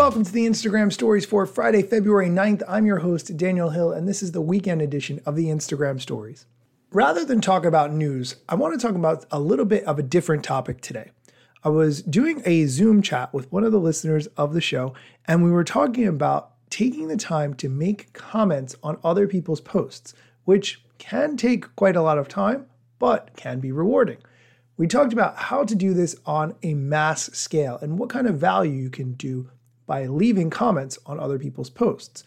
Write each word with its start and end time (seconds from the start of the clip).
Welcome 0.00 0.24
to 0.24 0.32
the 0.32 0.46
Instagram 0.46 0.90
stories 0.90 1.26
for 1.26 1.44
Friday, 1.44 1.82
February 1.82 2.30
9th. 2.30 2.62
I'm 2.66 2.86
your 2.86 3.00
host, 3.00 3.36
Daniel 3.36 3.68
Hill, 3.68 3.92
and 3.92 4.08
this 4.08 4.22
is 4.22 4.32
the 4.32 4.40
weekend 4.40 4.80
edition 4.80 5.20
of 5.26 5.36
the 5.36 5.48
Instagram 5.48 6.00
stories. 6.00 6.46
Rather 6.90 7.22
than 7.22 7.42
talk 7.42 7.66
about 7.66 7.92
news, 7.92 8.36
I 8.48 8.54
want 8.54 8.72
to 8.72 8.84
talk 8.84 8.96
about 8.96 9.26
a 9.30 9.38
little 9.38 9.66
bit 9.66 9.84
of 9.84 9.98
a 9.98 10.02
different 10.02 10.42
topic 10.42 10.80
today. 10.80 11.10
I 11.62 11.68
was 11.68 12.00
doing 12.00 12.40
a 12.46 12.64
Zoom 12.64 13.02
chat 13.02 13.34
with 13.34 13.52
one 13.52 13.62
of 13.62 13.72
the 13.72 13.78
listeners 13.78 14.26
of 14.38 14.54
the 14.54 14.62
show, 14.62 14.94
and 15.26 15.44
we 15.44 15.50
were 15.50 15.64
talking 15.64 16.06
about 16.06 16.52
taking 16.70 17.08
the 17.08 17.18
time 17.18 17.52
to 17.56 17.68
make 17.68 18.14
comments 18.14 18.74
on 18.82 18.98
other 19.04 19.28
people's 19.28 19.60
posts, 19.60 20.14
which 20.46 20.82
can 20.96 21.36
take 21.36 21.76
quite 21.76 21.94
a 21.94 22.02
lot 22.02 22.16
of 22.16 22.26
time, 22.26 22.64
but 22.98 23.36
can 23.36 23.60
be 23.60 23.70
rewarding. 23.70 24.16
We 24.78 24.86
talked 24.86 25.12
about 25.12 25.36
how 25.36 25.64
to 25.64 25.74
do 25.74 25.92
this 25.92 26.16
on 26.24 26.54
a 26.62 26.72
mass 26.72 27.24
scale 27.34 27.78
and 27.82 27.98
what 27.98 28.08
kind 28.08 28.26
of 28.26 28.38
value 28.38 28.72
you 28.72 28.88
can 28.88 29.12
do 29.12 29.50
by 29.90 30.06
leaving 30.06 30.50
comments 30.50 31.00
on 31.04 31.18
other 31.18 31.36
people's 31.36 31.68
posts. 31.68 32.22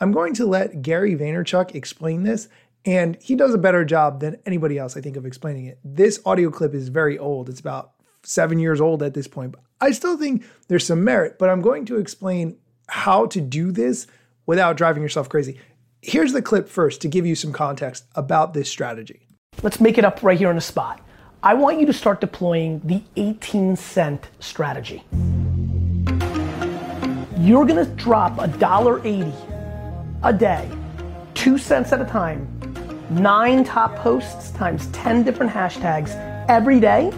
I'm 0.00 0.12
going 0.12 0.34
to 0.34 0.44
let 0.44 0.82
Gary 0.82 1.16
Vaynerchuk 1.16 1.74
explain 1.74 2.24
this, 2.24 2.48
and 2.84 3.16
he 3.22 3.34
does 3.34 3.54
a 3.54 3.58
better 3.58 3.86
job 3.86 4.20
than 4.20 4.36
anybody 4.44 4.76
else, 4.76 4.98
I 4.98 5.00
think, 5.00 5.16
of 5.16 5.24
explaining 5.24 5.64
it. 5.64 5.78
This 5.82 6.20
audio 6.26 6.50
clip 6.50 6.74
is 6.74 6.88
very 6.88 7.18
old, 7.18 7.48
it's 7.48 7.58
about 7.58 7.92
seven 8.22 8.58
years 8.58 8.82
old 8.82 9.02
at 9.02 9.14
this 9.14 9.26
point. 9.26 9.54
I 9.80 9.92
still 9.92 10.18
think 10.18 10.44
there's 10.68 10.84
some 10.84 11.04
merit, 11.04 11.38
but 11.38 11.48
I'm 11.48 11.62
going 11.62 11.86
to 11.86 11.96
explain 11.96 12.58
how 12.86 13.24
to 13.28 13.40
do 13.40 13.72
this 13.72 14.06
without 14.44 14.76
driving 14.76 15.02
yourself 15.02 15.30
crazy. 15.30 15.58
Here's 16.02 16.34
the 16.34 16.42
clip 16.42 16.68
first 16.68 17.00
to 17.00 17.08
give 17.08 17.24
you 17.24 17.34
some 17.34 17.54
context 17.54 18.04
about 18.14 18.52
this 18.52 18.68
strategy. 18.68 19.26
Let's 19.62 19.80
make 19.80 19.96
it 19.96 20.04
up 20.04 20.22
right 20.22 20.38
here 20.38 20.50
on 20.50 20.56
the 20.56 20.60
spot. 20.60 21.00
I 21.42 21.54
want 21.54 21.80
you 21.80 21.86
to 21.86 21.94
start 21.94 22.20
deploying 22.20 22.82
the 22.84 23.02
18 23.16 23.76
cent 23.76 24.28
strategy. 24.38 25.02
You're 27.38 27.66
gonna 27.66 27.84
drop 27.84 28.36
$1.80 28.38 29.32
a 30.22 30.32
day, 30.32 30.70
two 31.34 31.58
cents 31.58 31.92
at 31.92 32.00
a 32.00 32.04
time, 32.06 32.48
nine 33.10 33.62
top 33.62 33.94
posts 33.96 34.50
times 34.52 34.86
10 34.92 35.22
different 35.22 35.52
hashtags 35.52 36.14
every 36.48 36.80
day, 36.80 37.12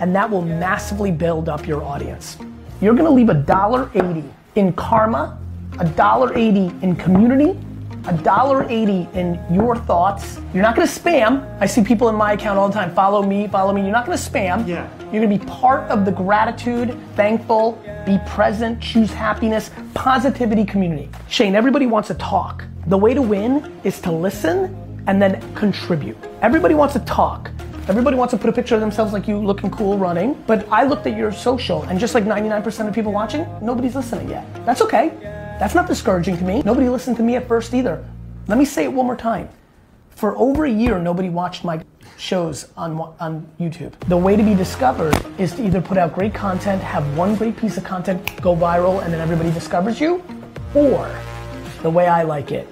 and 0.00 0.14
that 0.14 0.28
will 0.28 0.42
massively 0.42 1.10
build 1.10 1.48
up 1.48 1.66
your 1.66 1.82
audience. 1.82 2.36
You're 2.82 2.94
gonna 2.94 3.10
leave 3.10 3.28
$1.80 3.28 4.22
in 4.56 4.72
karma, 4.74 5.38
$1.80 5.76 6.82
in 6.82 6.94
community, 6.96 7.58
$1.80 8.02 9.14
in 9.14 9.40
your 9.50 9.76
thoughts. 9.76 10.40
You're 10.52 10.62
not 10.62 10.76
gonna 10.76 10.86
spam. 10.86 11.58
I 11.58 11.64
see 11.64 11.82
people 11.82 12.10
in 12.10 12.16
my 12.16 12.32
account 12.32 12.58
all 12.58 12.68
the 12.68 12.74
time, 12.74 12.94
follow 12.94 13.22
me, 13.22 13.48
follow 13.48 13.72
me. 13.72 13.80
You're 13.80 13.92
not 13.92 14.04
gonna 14.04 14.18
spam. 14.18 14.68
Yeah. 14.68 14.86
You're 15.10 15.24
gonna 15.24 15.38
be 15.38 15.42
part 15.46 15.88
of 15.90 16.04
the 16.04 16.12
gratitude, 16.12 16.98
thankful, 17.16 17.82
be 18.04 18.18
present, 18.26 18.80
choose 18.80 19.12
happiness, 19.12 19.70
positivity 19.94 20.64
community. 20.64 21.08
Shane, 21.28 21.54
everybody 21.54 21.86
wants 21.86 22.08
to 22.08 22.14
talk. 22.14 22.64
The 22.86 22.98
way 22.98 23.14
to 23.14 23.22
win 23.22 23.72
is 23.84 24.00
to 24.02 24.12
listen 24.12 25.02
and 25.06 25.20
then 25.20 25.40
contribute. 25.54 26.16
Everybody 26.42 26.74
wants 26.74 26.94
to 26.94 27.00
talk. 27.00 27.50
Everybody 27.86 28.16
wants 28.16 28.32
to 28.32 28.38
put 28.38 28.48
a 28.48 28.52
picture 28.52 28.74
of 28.74 28.80
themselves 28.80 29.12
like 29.12 29.28
you 29.28 29.38
looking 29.38 29.70
cool 29.70 29.98
running, 29.98 30.42
but 30.46 30.66
I 30.70 30.84
looked 30.84 31.06
at 31.06 31.16
your 31.16 31.32
social 31.32 31.82
and 31.84 32.00
just 32.00 32.14
like 32.14 32.24
99% 32.24 32.88
of 32.88 32.94
people 32.94 33.12
watching, 33.12 33.46
nobody's 33.60 33.94
listening 33.94 34.30
yet. 34.30 34.46
That's 34.64 34.80
okay. 34.80 35.10
That's 35.58 35.74
not 35.74 35.86
discouraging 35.86 36.38
to 36.38 36.44
me. 36.44 36.62
Nobody 36.62 36.88
listened 36.88 37.18
to 37.18 37.22
me 37.22 37.36
at 37.36 37.46
first 37.46 37.74
either. 37.74 38.02
Let 38.48 38.58
me 38.58 38.64
say 38.64 38.84
it 38.84 38.92
one 38.92 39.06
more 39.06 39.16
time. 39.16 39.48
For 40.16 40.36
over 40.36 40.64
a 40.64 40.70
year, 40.70 40.98
nobody 40.98 41.28
watched 41.28 41.64
my 41.64 41.82
shows 42.16 42.68
on, 42.76 42.98
on 43.18 43.46
YouTube. 43.58 43.92
The 44.08 44.16
way 44.16 44.36
to 44.36 44.42
be 44.42 44.54
discovered 44.54 45.14
is 45.38 45.52
to 45.54 45.64
either 45.64 45.80
put 45.80 45.98
out 45.98 46.14
great 46.14 46.32
content, 46.32 46.80
have 46.82 47.16
one 47.16 47.34
great 47.34 47.56
piece 47.56 47.76
of 47.76 47.84
content 47.84 48.40
go 48.40 48.54
viral, 48.54 49.02
and 49.02 49.12
then 49.12 49.20
everybody 49.20 49.50
discovers 49.50 50.00
you, 50.00 50.22
or 50.74 51.10
the 51.82 51.90
way 51.90 52.06
I 52.06 52.22
like 52.22 52.52
it, 52.52 52.68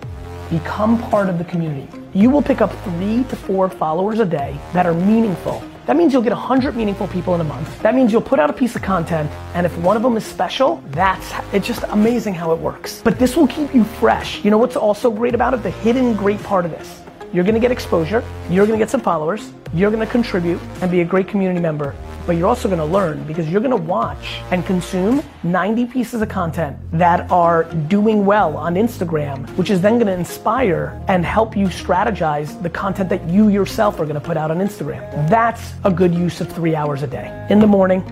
become 0.51 1.03
part 1.11 1.29
of 1.29 1.39
the 1.39 1.45
community. 1.45 1.89
You 2.15 2.31
will 2.31 2.43
pick 2.43 2.61
up 2.61 2.73
three 2.85 3.25
to 3.25 3.37
four 3.37 3.69
followers 3.69 4.21
a 4.21 4.27
day 4.27 4.57
that 4.73 4.87
are 4.87 4.95
meaningful. 4.95 5.63
That 5.87 5.97
means 5.97 6.13
you'll 6.13 6.23
get 6.23 6.33
100 6.33 6.77
meaningful 6.77 7.09
people 7.09 7.35
in 7.35 7.41
a 7.41 7.45
month. 7.45 7.83
That 7.83 7.97
means 7.97 8.13
you'll 8.13 8.23
put 8.23 8.39
out 8.39 8.51
a 8.51 8.53
piece 8.53 8.77
of 8.77 8.83
content, 8.83 9.29
and 9.55 9.67
if 9.67 9.77
one 9.79 9.97
of 9.97 10.03
them 10.03 10.17
is 10.17 10.25
special, 10.25 10.81
that's 10.91 11.33
it's 11.53 11.67
just 11.67 11.83
amazing 11.89 12.35
how 12.35 12.53
it 12.53 12.59
works. 12.59 13.03
But 13.03 13.19
this 13.19 13.37
will 13.37 13.49
keep 13.49 13.75
you 13.75 13.83
fresh. 13.83 14.45
You 14.45 14.53
know 14.53 14.59
what's 14.59 14.77
also 14.77 15.11
great 15.11 15.35
about 15.35 15.55
it? 15.55 15.65
The 15.65 15.71
hidden 15.71 16.15
great 16.15 16.41
part 16.45 16.65
of 16.65 16.71
this. 16.71 17.02
You're 17.33 17.45
gonna 17.45 17.61
get 17.61 17.73
exposure, 17.73 18.23
you're 18.51 18.67
gonna 18.67 18.77
get 18.77 18.91
some 18.91 19.01
followers, 19.01 19.53
you're 19.73 19.91
gonna 19.91 20.07
contribute 20.07 20.61
and 20.83 20.91
be 20.91 21.01
a 21.01 21.05
great 21.05 21.29
community 21.29 21.61
member, 21.61 21.95
but 22.27 22.37
you're 22.37 22.47
also 22.47 22.69
gonna 22.69 22.85
learn 22.85 23.25
because 23.25 23.49
you're 23.49 23.63
gonna 23.63 23.75
watch 23.75 24.43
and 24.51 24.67
consume 24.67 25.23
90 25.43 25.87
pieces 25.87 26.21
of 26.21 26.29
content 26.29 26.77
that 26.93 27.31
are 27.31 27.65
doing 27.89 28.27
well 28.27 28.55
on 28.59 28.75
Instagram, 28.75 29.49
which 29.57 29.71
is 29.71 29.81
then 29.81 29.99
gonna 29.99 30.13
inspire 30.13 31.03
and 31.09 31.25
help 31.25 31.57
you 31.57 31.69
strategize 31.69 32.63
the 32.63 32.69
content 32.69 33.09
that 33.09 33.27
you 33.27 33.49
yourself 33.49 33.99
are 33.99 34.05
gonna 34.05 34.21
put 34.21 34.37
out 34.37 34.51
on 34.51 34.59
Instagram. 34.59 35.01
That's 35.31 35.73
a 35.85 35.91
good 35.91 36.15
use 36.15 36.43
of 36.43 36.53
three 36.53 36.77
hours 36.77 37.03
a 37.03 37.07
day. 37.07 37.47
In 37.49 37.61
the 37.61 37.67
morning, 37.67 38.03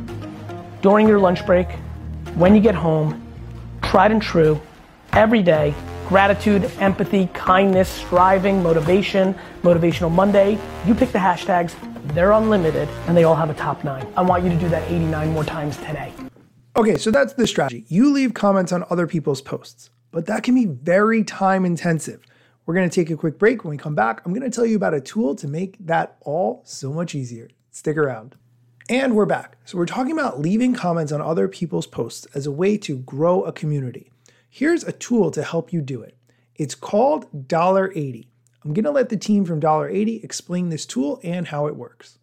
during 0.80 1.06
your 1.06 1.18
lunch 1.18 1.44
break, 1.44 1.68
when 2.36 2.54
you 2.54 2.60
get 2.62 2.74
home, 2.74 3.22
tried 3.82 4.12
and 4.12 4.22
true, 4.22 4.58
every 5.12 5.42
day, 5.42 5.74
gratitude, 6.10 6.68
empathy, 6.80 7.28
kindness, 7.34 7.88
striving, 7.88 8.60
motivation, 8.60 9.32
motivational 9.62 10.10
Monday. 10.10 10.58
You 10.84 10.92
pick 10.92 11.12
the 11.12 11.20
hashtags, 11.20 11.76
they're 12.14 12.32
unlimited, 12.32 12.88
and 13.06 13.16
they 13.16 13.22
all 13.22 13.36
have 13.36 13.48
a 13.48 13.54
top 13.54 13.84
nine. 13.84 14.04
I 14.16 14.22
want 14.22 14.42
you 14.42 14.50
to 14.50 14.56
do 14.56 14.68
that 14.70 14.82
89 14.90 15.30
more 15.30 15.44
times 15.44 15.76
today. 15.76 16.12
Okay, 16.74 16.96
so 16.96 17.12
that's 17.12 17.34
the 17.34 17.46
strategy. 17.46 17.84
You 17.86 18.12
leave 18.12 18.34
comments 18.34 18.72
on 18.72 18.84
other 18.90 19.06
people's 19.06 19.40
posts, 19.40 19.90
but 20.10 20.26
that 20.26 20.42
can 20.42 20.56
be 20.56 20.66
very 20.66 21.22
time 21.22 21.64
intensive. 21.64 22.24
We're 22.66 22.74
gonna 22.74 22.90
take 22.90 23.10
a 23.10 23.16
quick 23.16 23.38
break. 23.38 23.62
When 23.62 23.70
we 23.70 23.76
come 23.76 23.94
back, 23.94 24.20
I'm 24.26 24.34
gonna 24.34 24.50
tell 24.50 24.66
you 24.66 24.74
about 24.74 24.94
a 24.94 25.00
tool 25.00 25.36
to 25.36 25.46
make 25.46 25.76
that 25.78 26.16
all 26.22 26.62
so 26.64 26.92
much 26.92 27.14
easier. 27.14 27.50
Stick 27.70 27.96
around. 27.96 28.34
And 28.88 29.14
we're 29.14 29.26
back. 29.26 29.58
So, 29.64 29.78
we're 29.78 29.86
talking 29.86 30.10
about 30.10 30.40
leaving 30.40 30.74
comments 30.74 31.12
on 31.12 31.20
other 31.20 31.46
people's 31.46 31.86
posts 31.86 32.26
as 32.34 32.46
a 32.46 32.50
way 32.50 32.76
to 32.78 32.96
grow 32.96 33.44
a 33.44 33.52
community. 33.52 34.10
Here's 34.52 34.82
a 34.82 34.90
tool 34.90 35.30
to 35.30 35.44
help 35.44 35.72
you 35.72 35.80
do 35.80 36.02
it. 36.02 36.16
It's 36.56 36.74
called 36.74 37.30
$1.80. 37.32 38.26
I'm 38.64 38.74
going 38.74 38.84
to 38.84 38.90
let 38.90 39.08
the 39.08 39.16
team 39.16 39.44
from 39.44 39.60
$1.80 39.60 40.24
explain 40.24 40.70
this 40.70 40.84
tool 40.84 41.20
and 41.22 41.46
how 41.46 41.68
it 41.68 41.76
works. 41.76 42.18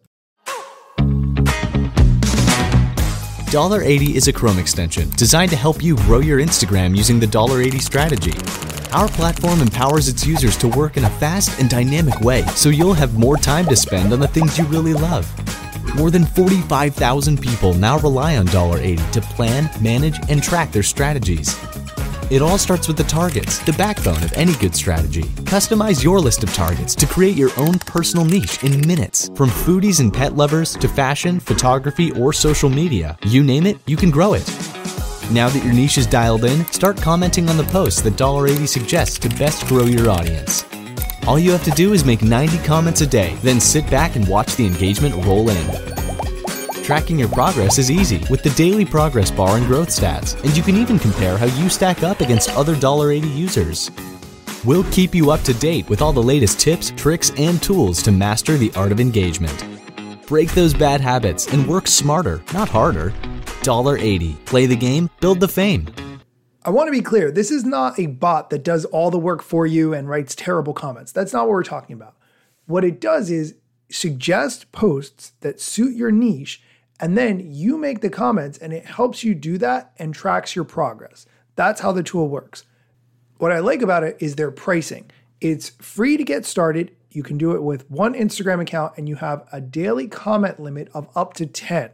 $1.80 3.48 4.14
is 4.14 4.28
a 4.28 4.32
Chrome 4.32 4.58
extension 4.58 5.08
designed 5.16 5.50
to 5.52 5.56
help 5.56 5.82
you 5.82 5.96
grow 5.96 6.18
your 6.18 6.38
Instagram 6.38 6.94
using 6.94 7.18
the 7.18 7.24
$1.80 7.24 7.80
strategy. 7.80 8.34
Our 8.92 9.08
platform 9.08 9.62
empowers 9.62 10.08
its 10.08 10.26
users 10.26 10.58
to 10.58 10.68
work 10.68 10.98
in 10.98 11.04
a 11.04 11.10
fast 11.10 11.58
and 11.58 11.70
dynamic 11.70 12.20
way 12.20 12.42
so 12.48 12.68
you'll 12.68 12.92
have 12.92 13.18
more 13.18 13.38
time 13.38 13.64
to 13.68 13.76
spend 13.76 14.12
on 14.12 14.20
the 14.20 14.28
things 14.28 14.58
you 14.58 14.64
really 14.66 14.92
love. 14.92 15.26
More 15.96 16.10
than 16.10 16.26
45,000 16.26 17.40
people 17.40 17.72
now 17.72 17.98
rely 18.00 18.36
on 18.36 18.46
$1.80 18.48 19.12
to 19.12 19.22
plan, 19.22 19.70
manage, 19.82 20.18
and 20.28 20.42
track 20.42 20.72
their 20.72 20.82
strategies. 20.82 21.58
It 22.30 22.42
all 22.42 22.58
starts 22.58 22.86
with 22.86 22.98
the 22.98 23.04
targets, 23.04 23.58
the 23.60 23.72
backbone 23.72 24.22
of 24.22 24.30
any 24.34 24.52
good 24.56 24.74
strategy. 24.74 25.22
Customize 25.48 26.04
your 26.04 26.20
list 26.20 26.42
of 26.42 26.52
targets 26.52 26.94
to 26.96 27.06
create 27.06 27.36
your 27.36 27.48
own 27.56 27.78
personal 27.78 28.26
niche 28.26 28.62
in 28.62 28.86
minutes. 28.86 29.30
From 29.34 29.48
foodies 29.48 30.00
and 30.00 30.12
pet 30.12 30.36
lovers 30.36 30.74
to 30.74 30.88
fashion, 30.88 31.40
photography, 31.40 32.12
or 32.12 32.34
social 32.34 32.68
media, 32.68 33.16
you 33.24 33.42
name 33.42 33.64
it, 33.64 33.78
you 33.86 33.96
can 33.96 34.10
grow 34.10 34.34
it. 34.34 34.46
Now 35.32 35.48
that 35.48 35.62
your 35.64 35.72
niche 35.72 35.96
is 35.96 36.06
dialed 36.06 36.44
in, 36.44 36.66
start 36.66 36.98
commenting 36.98 37.48
on 37.48 37.56
the 37.56 37.64
posts 37.64 38.02
that 38.02 38.12
$1.80 38.12 38.68
suggests 38.68 39.18
to 39.20 39.30
best 39.30 39.66
grow 39.66 39.84
your 39.84 40.10
audience. 40.10 40.66
All 41.26 41.38
you 41.38 41.50
have 41.50 41.64
to 41.64 41.70
do 41.70 41.94
is 41.94 42.04
make 42.04 42.20
90 42.20 42.58
comments 42.58 43.00
a 43.00 43.06
day, 43.06 43.38
then 43.42 43.58
sit 43.58 43.88
back 43.90 44.16
and 44.16 44.28
watch 44.28 44.54
the 44.56 44.66
engagement 44.66 45.14
roll 45.24 45.48
in. 45.48 46.07
Tracking 46.88 47.18
your 47.18 47.28
progress 47.28 47.76
is 47.76 47.90
easy 47.90 48.24
with 48.30 48.42
the 48.42 48.48
daily 48.56 48.86
progress 48.86 49.30
bar 49.30 49.58
and 49.58 49.66
growth 49.66 49.90
stats, 49.90 50.42
and 50.42 50.56
you 50.56 50.62
can 50.62 50.74
even 50.74 50.98
compare 50.98 51.36
how 51.36 51.44
you 51.44 51.68
stack 51.68 52.02
up 52.02 52.22
against 52.22 52.48
other 52.56 52.74
$1.80 52.74 53.36
users. 53.36 53.90
We'll 54.64 54.84
keep 54.84 55.14
you 55.14 55.30
up 55.30 55.42
to 55.42 55.52
date 55.52 55.86
with 55.90 56.00
all 56.00 56.14
the 56.14 56.22
latest 56.22 56.58
tips, 56.58 56.94
tricks, 56.96 57.30
and 57.36 57.62
tools 57.62 58.00
to 58.04 58.10
master 58.10 58.56
the 58.56 58.72
art 58.74 58.90
of 58.90 59.00
engagement. 59.00 59.66
Break 60.26 60.50
those 60.52 60.72
bad 60.72 61.02
habits 61.02 61.46
and 61.52 61.68
work 61.68 61.86
smarter, 61.88 62.42
not 62.54 62.70
harder. 62.70 63.10
$1.80. 63.60 64.42
Play 64.46 64.64
the 64.64 64.74
game, 64.74 65.10
build 65.20 65.40
the 65.40 65.46
fame. 65.46 65.88
I 66.64 66.70
want 66.70 66.88
to 66.88 66.92
be 66.92 67.02
clear 67.02 67.30
this 67.30 67.50
is 67.50 67.66
not 67.66 67.98
a 67.98 68.06
bot 68.06 68.48
that 68.48 68.64
does 68.64 68.86
all 68.86 69.10
the 69.10 69.18
work 69.18 69.42
for 69.42 69.66
you 69.66 69.92
and 69.92 70.08
writes 70.08 70.34
terrible 70.34 70.72
comments. 70.72 71.12
That's 71.12 71.34
not 71.34 71.42
what 71.42 71.52
we're 71.52 71.64
talking 71.64 71.92
about. 71.92 72.16
What 72.64 72.82
it 72.82 72.98
does 72.98 73.30
is 73.30 73.56
suggest 73.90 74.72
posts 74.72 75.32
that 75.40 75.60
suit 75.60 75.94
your 75.94 76.10
niche 76.10 76.62
and 77.00 77.16
then 77.16 77.40
you 77.40 77.76
make 77.78 78.00
the 78.00 78.10
comments 78.10 78.58
and 78.58 78.72
it 78.72 78.84
helps 78.84 79.22
you 79.22 79.34
do 79.34 79.58
that 79.58 79.92
and 79.98 80.14
tracks 80.14 80.56
your 80.56 80.64
progress. 80.64 81.26
That's 81.54 81.80
how 81.80 81.92
the 81.92 82.02
tool 82.02 82.28
works. 82.28 82.64
What 83.38 83.52
I 83.52 83.60
like 83.60 83.82
about 83.82 84.02
it 84.02 84.16
is 84.20 84.34
their 84.34 84.50
pricing. 84.50 85.10
It's 85.40 85.70
free 85.80 86.16
to 86.16 86.24
get 86.24 86.44
started. 86.44 86.94
You 87.10 87.22
can 87.22 87.38
do 87.38 87.52
it 87.52 87.62
with 87.62 87.88
one 87.90 88.14
Instagram 88.14 88.60
account 88.60 88.94
and 88.96 89.08
you 89.08 89.16
have 89.16 89.46
a 89.52 89.60
daily 89.60 90.08
comment 90.08 90.58
limit 90.58 90.88
of 90.92 91.08
up 91.14 91.34
to 91.34 91.46
10. 91.46 91.90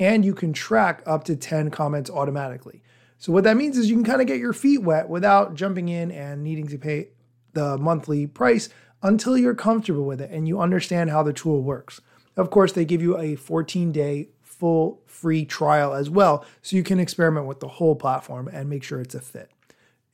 And 0.00 0.24
you 0.24 0.34
can 0.34 0.52
track 0.52 1.02
up 1.06 1.24
to 1.24 1.36
10 1.36 1.70
comments 1.70 2.10
automatically. 2.10 2.82
So 3.18 3.32
what 3.32 3.44
that 3.44 3.56
means 3.56 3.76
is 3.76 3.90
you 3.90 3.96
can 3.96 4.04
kind 4.04 4.20
of 4.20 4.28
get 4.28 4.38
your 4.38 4.52
feet 4.52 4.82
wet 4.82 5.08
without 5.08 5.54
jumping 5.54 5.88
in 5.88 6.10
and 6.10 6.42
needing 6.42 6.68
to 6.68 6.78
pay 6.78 7.08
the 7.52 7.76
monthly 7.78 8.26
price 8.26 8.68
until 9.02 9.36
you're 9.36 9.54
comfortable 9.54 10.04
with 10.04 10.20
it 10.20 10.30
and 10.30 10.46
you 10.46 10.60
understand 10.60 11.10
how 11.10 11.22
the 11.22 11.32
tool 11.32 11.62
works. 11.62 12.00
Of 12.36 12.50
course, 12.50 12.72
they 12.72 12.84
give 12.84 13.02
you 13.02 13.18
a 13.18 13.34
14 13.34 13.90
day 13.90 14.28
full 14.58 15.02
free 15.06 15.44
trial 15.44 15.94
as 15.94 16.10
well, 16.10 16.44
so 16.62 16.76
you 16.76 16.82
can 16.82 17.00
experiment 17.00 17.46
with 17.46 17.60
the 17.60 17.68
whole 17.68 17.96
platform 17.96 18.48
and 18.48 18.68
make 18.68 18.82
sure 18.82 19.00
it's 19.00 19.14
a 19.14 19.20
fit. 19.20 19.50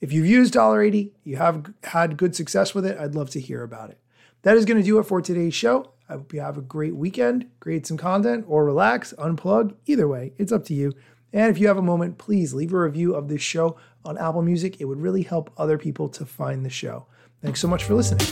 If 0.01 0.13
you've 0.13 0.25
used 0.25 0.53
$1.80, 0.53 1.11
you 1.23 1.37
have 1.37 1.73
had 1.83 2.17
good 2.17 2.35
success 2.35 2.75
with 2.75 2.85
it, 2.85 2.97
I'd 2.97 3.15
love 3.15 3.29
to 3.31 3.39
hear 3.39 3.63
about 3.63 3.89
it. 3.89 3.99
That 4.43 4.57
is 4.57 4.65
going 4.65 4.77
to 4.77 4.85
do 4.85 4.99
it 4.99 5.03
for 5.03 5.21
today's 5.21 5.55
show. 5.55 5.91
I 6.07 6.13
hope 6.13 6.33
you 6.33 6.41
have 6.41 6.57
a 6.57 6.61
great 6.61 6.95
weekend, 6.95 7.49
create 7.59 7.87
some 7.87 7.97
content, 7.97 8.45
or 8.47 8.63
relax, 8.63 9.13
unplug. 9.17 9.75
Either 9.87 10.07
way, 10.07 10.33
it's 10.37 10.51
up 10.51 10.63
to 10.65 10.73
you. 10.73 10.93
And 11.33 11.49
if 11.49 11.57
you 11.57 11.67
have 11.67 11.77
a 11.77 11.81
moment, 11.81 12.19
please 12.19 12.53
leave 12.53 12.73
a 12.73 12.79
review 12.79 13.15
of 13.15 13.27
this 13.27 13.41
show 13.41 13.77
on 14.03 14.17
Apple 14.17 14.43
Music. 14.43 14.79
It 14.79 14.85
would 14.85 15.01
really 15.01 15.23
help 15.23 15.51
other 15.57 15.77
people 15.77 16.07
to 16.09 16.25
find 16.25 16.63
the 16.63 16.69
show. 16.69 17.07
Thanks 17.45 17.61
so 17.61 17.67
much 17.67 17.83
for 17.83 17.93
listening. 17.93 18.25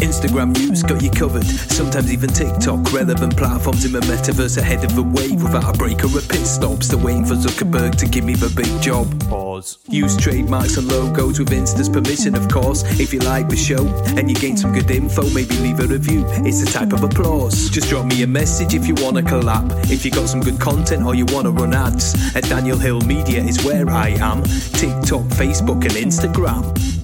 Instagram 0.00 0.56
news 0.56 0.84
got 0.84 1.02
you 1.02 1.10
covered. 1.10 1.44
Sometimes 1.44 2.12
even 2.12 2.30
TikTok. 2.30 2.92
Relevant 2.92 3.36
platforms 3.36 3.84
in 3.84 3.90
the 3.90 4.00
metaverse 4.00 4.56
ahead 4.56 4.84
of 4.84 4.94
the 4.94 5.02
wave 5.02 5.42
without 5.42 5.74
a 5.74 5.76
break 5.76 6.04
or 6.04 6.16
a 6.16 6.22
pit 6.22 6.46
stop. 6.46 6.80
Still 6.84 7.00
waiting 7.00 7.24
for 7.24 7.34
Zuckerberg 7.34 7.96
to 7.96 8.06
give 8.06 8.24
me 8.24 8.34
the 8.34 8.48
big 8.50 8.80
job. 8.80 9.08
Pause. 9.28 9.78
Use 9.88 10.16
trademarks 10.16 10.76
and 10.76 10.86
logos 10.86 11.40
with 11.40 11.52
Insta's 11.52 11.88
permission, 11.88 12.36
of 12.36 12.48
course. 12.48 12.84
If 13.00 13.12
you 13.12 13.18
like 13.18 13.48
the 13.48 13.56
show 13.56 13.84
and 14.16 14.30
you 14.30 14.36
gain 14.36 14.56
some 14.56 14.72
good 14.72 14.88
info, 14.88 15.28
maybe 15.30 15.56
leave 15.56 15.80
a 15.80 15.88
review. 15.88 16.24
It's 16.46 16.62
a 16.62 16.66
type 16.66 16.92
of 16.92 17.02
applause. 17.02 17.68
Just 17.68 17.88
drop 17.88 18.06
me 18.06 18.22
a 18.22 18.28
message 18.28 18.74
if 18.74 18.86
you 18.86 18.94
want 18.94 19.16
to 19.16 19.22
collab. 19.22 19.90
If 19.90 20.04
you 20.04 20.12
got 20.12 20.28
some 20.28 20.40
good 20.40 20.60
content 20.60 21.04
or 21.04 21.16
you 21.16 21.24
want 21.26 21.46
to 21.46 21.50
run 21.50 21.74
ads. 21.74 22.14
At 22.36 22.44
Daniel 22.44 22.78
Hill 22.78 23.00
Media 23.00 23.42
is 23.42 23.64
where 23.64 23.90
I 23.90 24.10
am. 24.20 24.44
TikTok, 24.44 25.26
Facebook, 25.34 25.82
and 25.82 25.94
Instagram. 25.98 26.99